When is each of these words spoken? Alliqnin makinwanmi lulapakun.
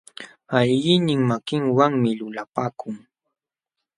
Alliqnin 0.57 1.21
makinwanmi 1.29 2.09
lulapakun. 2.19 2.95